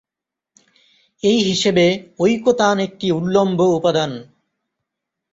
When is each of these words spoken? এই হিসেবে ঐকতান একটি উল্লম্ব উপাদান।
এই 1.23 1.39
হিসেবে 1.43 1.85
ঐকতান 2.19 2.75
একটি 2.79 3.07
উল্লম্ব 3.11 3.59
উপাদান। 3.77 4.11